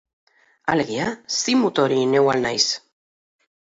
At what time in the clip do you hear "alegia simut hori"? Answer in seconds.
0.75-2.03